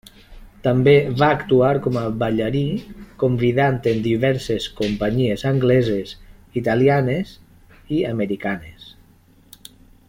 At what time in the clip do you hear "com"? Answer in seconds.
1.87-1.99